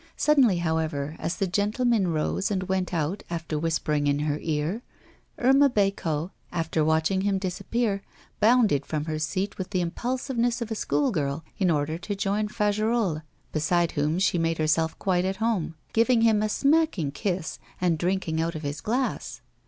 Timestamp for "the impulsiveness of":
9.69-10.71